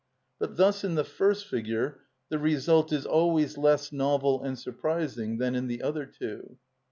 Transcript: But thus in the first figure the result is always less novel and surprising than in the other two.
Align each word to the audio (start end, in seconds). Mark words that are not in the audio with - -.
But 0.39 0.57
thus 0.57 0.83
in 0.83 0.95
the 0.95 1.03
first 1.03 1.45
figure 1.45 1.99
the 2.29 2.39
result 2.39 2.91
is 2.91 3.05
always 3.05 3.55
less 3.55 3.91
novel 3.91 4.41
and 4.41 4.57
surprising 4.57 5.37
than 5.37 5.53
in 5.53 5.67
the 5.67 5.83
other 5.83 6.07
two. 6.07 6.57